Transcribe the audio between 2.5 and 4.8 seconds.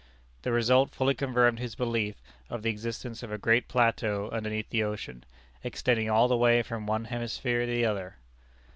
the existence of a great plateau underneath